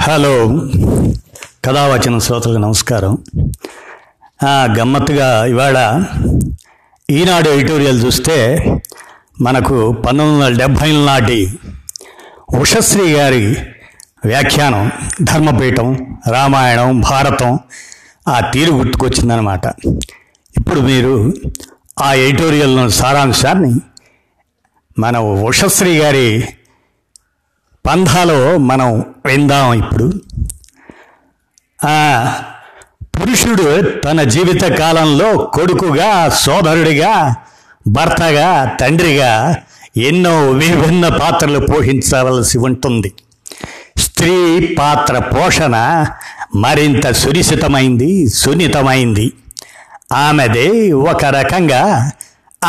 [0.00, 0.32] Hello.
[1.64, 3.18] కథావచన శ్రోతలకు నమస్కారం.
[4.80, 6.04] గమ్మత్తుగా ఇవాళ
[7.10, 8.66] ఈనాడు ఎడిటోరియల్ చూస్తే
[9.40, 11.58] మనకు పంతొమ్మిది వందల డెబ్భైల నాటి
[12.60, 13.56] ఉషశ్రీ గారి
[14.24, 14.90] వ్యాఖ్యానం
[15.22, 17.58] ధర్మపీఠం రామాయణం భారతం
[18.28, 19.66] ఆ తీరు గుర్తుకొచ్చిందనమాట
[20.56, 21.32] ఇప్పుడు మీరు
[22.02, 23.80] ఆ ఎడిటోరియల్ సారాంశాన్ని
[24.98, 26.48] మన ఉషశ్రీ గారి
[27.86, 30.12] పంధాలో మనం విందాం ఇప్పుడు.
[33.02, 33.66] పురుషుడు
[34.00, 37.36] తన జీవిత కాలంలో కొడుకుగా సోదరుడిగా
[37.88, 39.56] భర్తగా తండ్రిగా
[39.96, 43.12] ఎన్నో విభిన్న పాత్రలు పోషించవలసి ఉంటుంది.
[43.96, 44.34] స్త్రీ
[44.78, 46.06] పాత్ర పోషణ
[46.54, 49.32] మరింత సునిశితమైంది సున్నితమైంది.
[50.12, 52.10] ఆమెది ఒక రకంగా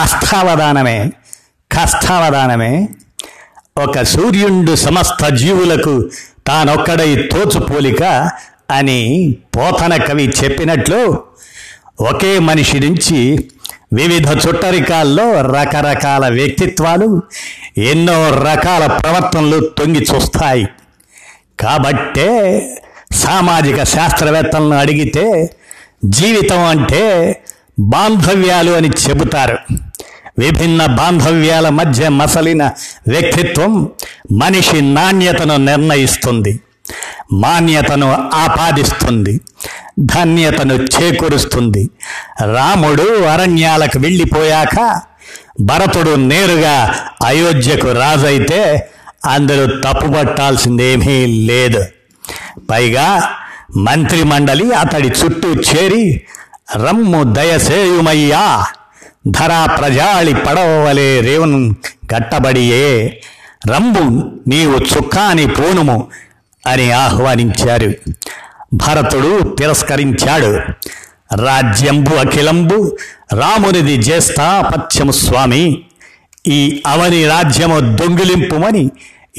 [0.01, 1.11] అస్థావధానమే
[1.71, 2.89] కష్టావధానమే
[3.77, 6.09] ఒక సూర్యుండు సమస్త జీవులకు
[6.47, 8.03] తానొక్కడై తోచుపోలిక
[8.71, 11.23] అని పోతన కవి చెప్పినట్లు
[12.01, 13.49] ఒకే మనిషి నుంచి
[13.93, 17.21] వివిధ చుట్టరికాల్లో రకరకాల వ్యక్తిత్వాలు
[17.77, 20.67] ఎన్నో రకాల ప్రవర్తనలు తొంగి చూస్తాయి.
[21.59, 22.29] కాబట్టే
[23.11, 25.49] సామాజిక శాస్త్రవేత్తలను అడిగితే
[26.05, 27.03] జీవితం అంటే
[27.79, 29.57] బాంధవ్యాలు అని చెబుతారు.
[30.39, 32.63] విభిన్న బాంధవ్యాల మధ్య మసలిన
[33.07, 33.89] వ్యక్తిత్వం
[34.31, 36.59] మనిషి నాణ్యతను నిర్ణయిస్తుంది
[37.33, 39.41] మాన్యతను ఆపాదిస్తుంది
[39.99, 41.89] ధన్యతను చేకూరుస్తుంది.
[42.53, 45.01] రాముడు అరణ్యాలకు వెళ్ళిపోయాక
[45.61, 48.89] భరతుడు నేరుగా అయోధ్యకు రాజైతే
[49.25, 51.85] అందరూ తప్పుపట్టాల్సిందేమీ లేదు.
[52.71, 53.33] పైగా
[53.77, 56.21] మంత్రిమండలి అతడి చుట్టూ చేరి
[56.87, 58.65] రమ్ము దయసేయుమయ్యా.
[59.27, 61.75] ధరా ప్రజాళి పడవలే రేవును
[62.11, 63.21] కట్టబడియే
[63.69, 66.07] రంబు నీవు చుక్కాని పూనుము
[66.67, 67.93] అని ఆహ్వానించారు.
[68.73, 70.59] భరతుడు తిరస్కరించాడు.
[71.45, 72.97] రాజ్యంబు అఖిలంబు
[73.33, 75.81] రామునిది జ్యేష్ఠాపత్యము స్వామి.
[76.47, 78.89] ఈ అవని రాజ్యము దొంగిలింపుమని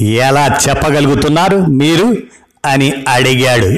[0.03, 2.17] ఎలా చెప్పగలుగుతున్నారు మీరు
[2.65, 3.77] అని అడిగాడు.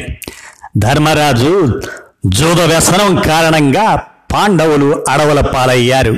[0.78, 1.82] ధర్మరాజు
[2.26, 4.02] జూద వ్యసనం కారణంగా
[4.34, 6.18] పాండవులు అడవుల పాలయ్యారు.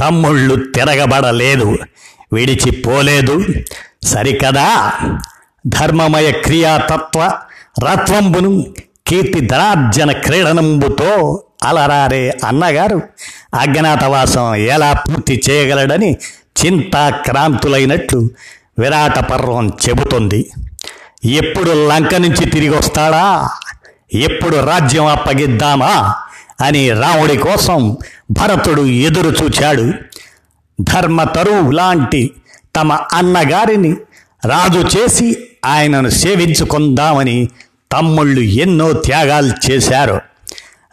[0.00, 1.76] తమ్ముళ్ళు తిరగబడలేదు.
[2.32, 3.44] విడిచిపోలేదు.
[4.04, 4.92] సరికదా?
[5.66, 7.38] ధర్మమయ క్రియాతత్వ
[7.84, 8.64] రత్వంబును
[9.06, 13.02] కీర్తి ధనార్జన క్రీడనంబుతో అలరారే అన్నగారు.
[13.54, 16.16] అజ్ఞాతవాసం ఎలా పూర్తి చేయగలడని
[16.66, 18.28] చింతాక్రాంతులైనట్లు
[18.78, 20.50] విరాట పర్వం చెబుతుంది.
[21.24, 23.50] ఎప్పుడు లంక నుంచి తిరిగి వస్తాడా
[24.14, 26.14] ఎప్పుడు రాజ్యం అప్పగిద్దామా?
[26.60, 27.96] అని రాముడి కోసం
[28.30, 29.92] భరతుడు ఎదురు చూచాడు.
[30.80, 32.30] ధర్మతరు లాంటి
[32.76, 33.96] తమ అన్నగారిని
[34.44, 37.48] రాజు చేసి ఆయనను సేవించుకుందామని
[37.92, 40.20] తమ్ముళ్ళు ఎన్నో త్యాగాలు చేశారు.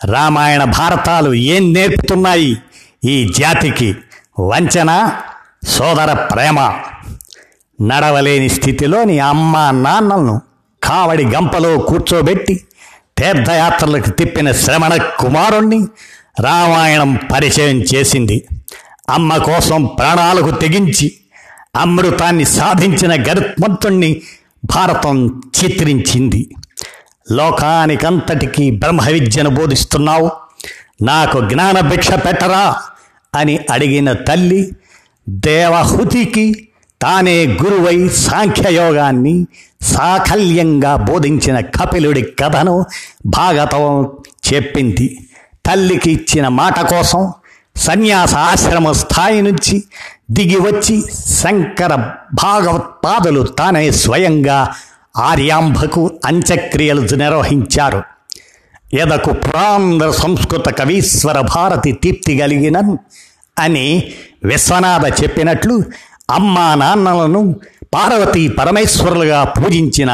[0.06, 2.58] రామాయణ భారతాలు ఏం నేర్పుతున్నాయి?
[3.06, 3.96] ఈ జాతికి
[4.40, 5.12] వంచన
[5.68, 6.74] సోదర ప్రేమ.
[7.82, 10.42] నడవలేని స్థితిలోని అమ్మ నాన్నలను
[10.84, 12.64] కావడి గంపలో కూర్చోబెట్టి
[13.18, 15.88] తీర్థయాత్రలకు తిప్పిన శ్రవణ కుమారుణ్ణి
[16.40, 18.48] రామాయణం పరిచయం చేసింది.
[19.10, 21.14] అమ్మ కోసం ప్రాణాలకు తెగించి
[21.76, 24.22] అమృతాన్ని సాధించిన గరుత్మంతుణ్ణి
[24.66, 26.50] భారతం చిత్రించింది.
[27.32, 30.32] లోకానికంతటికీ బ్రహ్మ విద్యను బోధిస్తున్నావు.
[31.02, 32.76] నాకు జ్ఞాన భిక్ష పెట్టరా
[33.36, 34.72] అని అడిగిన తల్లి
[35.30, 36.70] దేవహుతికి
[37.04, 39.46] తానే గురువై సాంఖ్యయోగాన్ని
[39.82, 42.86] సాకల్యంగా బోధించిన కపిలుడి కథను
[43.26, 44.08] భాగతం
[44.54, 45.20] చెప్పింది.
[45.66, 47.34] తల్లికి ఇచ్చిన మాట కోసం
[47.76, 49.84] సన్యాస ఆశ్రమ స్థాయి నుంచి
[50.32, 51.96] దిగి వచ్చి శంకర
[52.34, 54.70] భాగవత్పాదులు తానే స్వయంగా
[55.18, 58.04] ఆర్యాంభకు అంత్యక్రియలు నిర్వహించారు.
[58.94, 62.98] ఎదకు ప్రాంధ్ర సంస్కృత కవీశ్వర భారతి తీప్తి కలిగిన
[63.60, 64.14] అని
[64.44, 65.84] విశ్వనాథ చెప్పినట్లు
[66.34, 67.56] అమ్మా నాన్నలను
[67.94, 70.12] పార్వతి పరమేశ్వరులుగా పూజించిన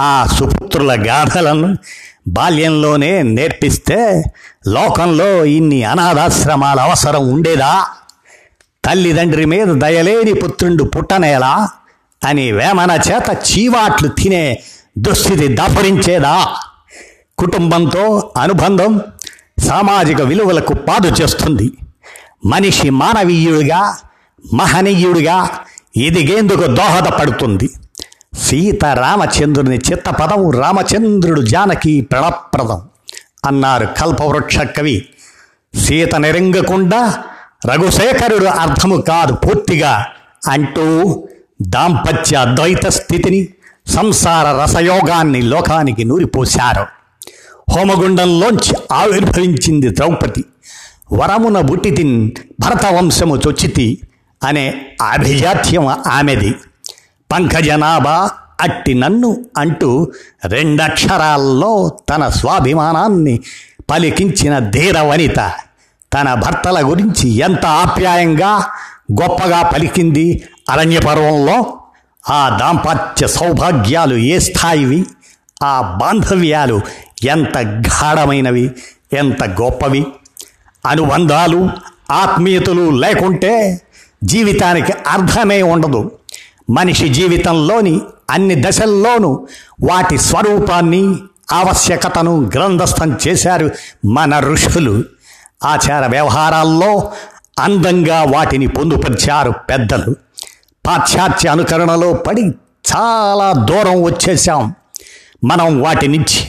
[0.00, 1.76] ఆ సుపుత్రుల గాథలను
[2.28, 4.22] బాల్యంలోనే నేర్పిస్తే
[4.68, 7.84] లోకంలో ఇన్ని అనాథాశ్రమాల అవసరం ఉండేదా?
[8.84, 11.68] తల్లిదండ్రి మీద దయలేని పుత్రుండు పుట్టనేలా?
[12.24, 14.58] అని వేమన చేత చీవాట్లు తినే
[14.98, 16.46] దుస్థితి దఫరించేదా
[17.38, 19.00] కుటుంబంతో అనుబంధం
[19.58, 21.72] సామాజిక విలువలకు పాదు చేస్తుంది.
[22.46, 23.96] మనిషి మానవీయుడిగా
[24.54, 25.36] మహనీయుడిగా
[25.96, 27.70] ఎదిగేందుకు దోహదపడుతుంది
[28.38, 32.82] సీత రామచంద్రుని చిత్తపదం రామచంద్రుడు జానకి ప్రణప్రదం
[33.46, 35.04] అన్నారు కల్పవృక్ష కవి.
[35.84, 37.14] సీత నిరంగకుండా
[37.66, 40.06] రఘుశేఖరుడు అర్థము కాదు పూర్తిగా
[40.48, 41.28] అంటూ
[41.62, 43.48] దాంపత్య అద్వైత స్థితిని
[43.86, 46.86] సంసార రసయోగాన్ని లోకానికి నూరిపోశారు.
[47.72, 50.44] హోమగుండంలోంచి ఆవిర్భవించింది ద్రౌపది.
[51.12, 52.30] వరమున బుట్టితిన్
[52.60, 53.98] భరతవంశము చొచ్చితి
[54.42, 56.54] అనే అభిజాత్యం ఆమెది.
[57.32, 58.30] పంకజనాభా
[58.60, 60.12] అట్టి నన్ను అంటూ
[60.44, 63.40] రెండక్షరాల్లో తన స్వాభిమానాన్ని
[63.90, 65.52] పలికించిన ధీర వనిత
[66.12, 68.66] తన భర్తల గురించి ఎంత ఆప్యాయంగా
[69.22, 71.78] గొప్పగా పలికింది అరణ్యపర్వంలో.
[72.30, 75.06] ఆ దాంపత్య సౌభాగ్యాలు ఏ స్థాయివి?
[75.62, 76.80] ఆ బాంధవ్యాలు
[77.24, 78.70] ఎంత గాఢమైనవి
[79.12, 80.06] ఎంత గొప్పవి?
[80.86, 81.70] అనుబంధాలు
[82.10, 83.80] ఆత్మీయతలు లేకుంటే
[84.24, 86.10] జీవితానికి అర్థమే ఉండదు.
[86.70, 89.46] మనిషి జీవితంలోని అన్ని దశల్లోనూ
[89.82, 91.16] వాటి స్వరూపాన్ని
[91.52, 93.70] ఆవశ్యకతను గ్రంథస్థం చేశారు
[94.06, 95.04] మన ఋషులు.
[95.64, 97.12] ఆచార వ్యవహారాల్లో
[97.58, 100.16] అందంగా వాటిని పొందుపరిచారు పెద్దలు.
[100.86, 102.42] పాశ్చాత్య అనుకరణలో పడి
[102.96, 104.74] చాలా దూరం వచ్చేసాం
[105.44, 106.48] మనం వాటి నుంచి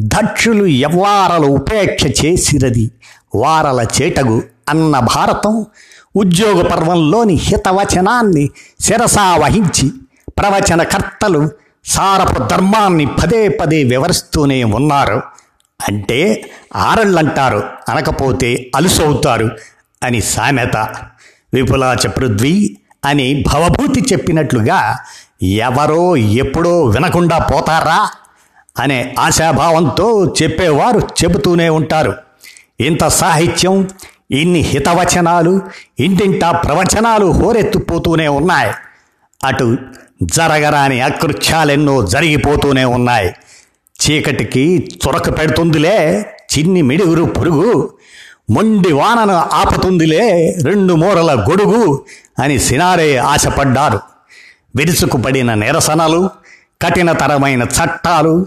[0.00, 2.90] దక్షులు ఎవ్వారలు ఉపేక్ష చేసిరది.
[3.34, 5.66] వారల చేటగు అన్న భారతం
[6.16, 9.92] ఉద్యోగ పర్వంలోని హితవచనాన్ని శిరసా వహించి
[10.38, 11.50] ప్రవచనకర్తలు
[11.84, 15.22] సారపు ధర్మాన్ని పదే పదే వివరిస్తూనే ఉన్నారు.
[15.88, 19.50] అంటే ఆరళ్ళంటారు అనకపోతే అలుసవుతారు
[20.02, 20.76] అని సామెత.
[21.54, 24.98] విపులాచ పృథ్వీ అని భవభూతి చెప్పినట్లుగా
[25.42, 28.10] ఎవరో ఎప్పుడో వినకుండా పోతారా
[28.78, 32.16] అనే ఆశాభావంతో చెప్పేవారు చెబుతూనే ఉంటారు.
[32.80, 33.88] ఇంత సాహిత్యం
[34.30, 35.60] ఇన్ని హితవచనాలు
[36.00, 38.72] ఇంటింటా ప్రవచనాలు హోరెత్తుపోతూనే ఉన్నాయి.
[39.44, 39.76] అటు
[40.22, 43.34] జరగరాని అకృత్యాలెన్నో జరిగిపోతూనే ఉన్నాయి.
[44.00, 46.26] చీకటికి చురక పెడుతుందిలే
[46.58, 47.90] చిన్ని మిడుగురు పురుగు
[48.50, 52.04] మొండి వానను ఆపుతుందిలే రెండు మూరల గొడుగు
[52.42, 54.00] అని సినారే ఆశపడ్డారు.
[54.76, 56.30] విరుచుకుపడిన నిరసనలు
[56.82, 58.46] కఠినతరమైన చట్టాలు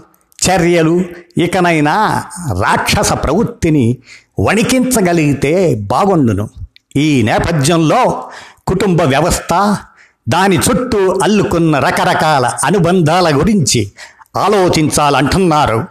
[0.50, 1.04] చర్యలు
[1.38, 2.24] ఇకనైనా
[2.62, 3.98] రాక్షస ప్రవృత్తిని
[4.40, 6.48] వణికించగలిగితే బాగుండును.
[6.96, 8.24] ఈ నేపథ్యంలో
[8.66, 9.76] కుటుంబ వ్యవస్థ
[10.28, 13.92] దాని చుట్టూ అల్లుకున్న రకరకాల అనుబంధాల గురించి
[14.36, 15.84] ఆలోచించాలంటున్నారు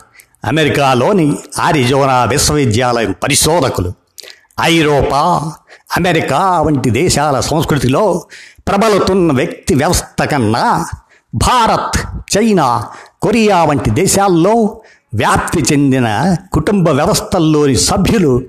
[0.46, 3.94] అమెరికాలోని ఆరిజోనా విశ్వవిద్యాలయం పరిశోధకులు.
[4.62, 5.52] ఐరోపా
[5.98, 8.26] అమెరికా వంటి దేశాల సంస్కృతిలో
[8.68, 10.86] ప్రబలుతున్న వ్యక్తి వ్యవస్థ కన్నా
[11.36, 11.98] భారత్
[12.38, 12.86] చైనా
[13.22, 14.56] కొరియా వంటి దేశాల్లో
[15.14, 18.44] వ్యాప్తి చెందిన కుటుంబ వ్యవస్థల్లోని సభ్యులు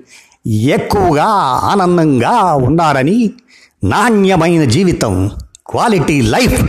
[0.46, 1.24] ఎక్కువగా
[1.70, 3.30] ఆనందంగా ఉన్నారని
[3.84, 5.30] నాణ్యమైన జీవితం
[5.66, 6.62] క్వాలిటీ లైఫ్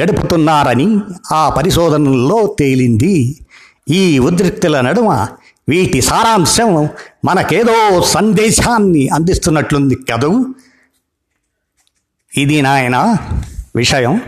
[0.00, 0.98] గడుపుతున్నారని
[1.32, 3.40] ఆ పరిశోధనల్లో తేలింది.
[3.88, 5.26] ఈ ఉద్రిక్తుల నడుమ
[5.68, 6.88] వీటి సారాంశం
[7.24, 10.54] మనకేదో సందేశాన్ని అందిస్తున్నట్లుంది కదూ?
[12.36, 13.16] ఇది నాయన
[13.76, 14.20] విషయం.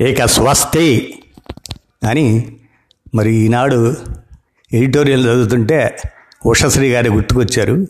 [0.00, 1.14] ఇక స్వస్తే
[2.10, 2.56] అని
[3.14, 3.94] మరి ఈనాడు
[4.72, 5.96] ఎడిటోరియల్ చదువుతుంటే
[6.46, 7.86] ఉషశ్రీ గారి గుర్తుకొచ్చారు.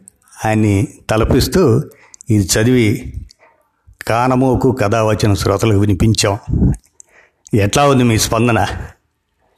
[0.47, 1.83] ఆయన్ని తలపిస్తూ
[2.31, 3.15] ఇది చదివి
[4.09, 6.39] కానమోకు కథ వచ్చిన శ్రోతలకు వినిపించాం.
[7.55, 8.67] ఎట్లా ఉంది మీ స్పందన?